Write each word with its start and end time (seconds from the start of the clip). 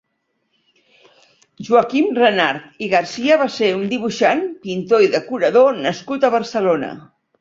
Joaquim 1.67 2.07
Renart 2.19 2.81
i 2.85 2.89
Garcia 2.93 3.37
va 3.43 3.49
ser 3.57 3.69
un 3.75 3.83
dibuixant, 3.93 4.41
pintor 4.65 5.05
i 5.09 5.11
decorador 5.17 5.81
nascut 5.89 6.27
a 6.27 6.33
Barcelona. 6.41 6.91